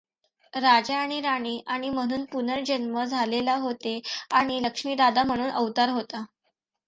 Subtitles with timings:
[0.53, 3.99] राजा आणि राणी आणि म्हणून पुनर्जन्म झालेला होते
[4.31, 6.23] आणि लक्ष्मी राधा म्हणून अवतार होता.